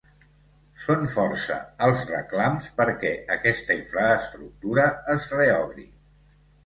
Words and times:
Són 0.83 1.03
força 1.15 1.57
els 1.87 2.01
reclams 2.11 2.71
perquè 2.81 3.11
aquesta 3.37 3.77
infraestructura 3.83 4.89
es 5.17 5.29
reobri. 5.39 5.87